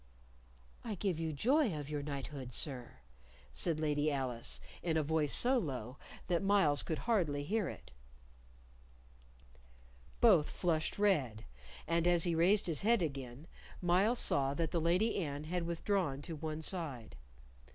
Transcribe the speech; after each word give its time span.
"I 0.83 0.95
give 0.95 1.19
you 1.19 1.31
joy 1.31 1.75
of 1.79 1.87
your 1.87 2.01
knighthood, 2.01 2.51
sir," 2.53 2.95
said 3.53 3.79
Lady 3.79 4.11
Alice, 4.11 4.59
in 4.81 4.97
a 4.97 5.03
voice 5.03 5.31
so 5.31 5.59
low 5.59 5.99
that 6.25 6.41
Myles 6.41 6.81
could 6.81 6.97
hardly 6.97 7.43
hear 7.43 7.69
it. 7.69 7.91
Both 10.19 10.49
flushed 10.49 10.97
red, 10.97 11.45
and 11.85 12.07
as 12.07 12.23
he 12.23 12.33
raised 12.33 12.65
his 12.65 12.81
head 12.81 13.03
again, 13.03 13.45
Myles 13.79 14.17
saw 14.17 14.55
that 14.55 14.71
the 14.71 14.81
Lady 14.81 15.17
Anne 15.17 15.43
had 15.43 15.67
withdrawn 15.67 16.23
to 16.23 16.35
one 16.35 16.63
side. 16.63 17.15